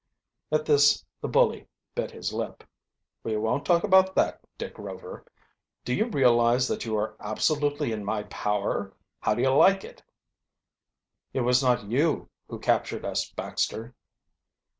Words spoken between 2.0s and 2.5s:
his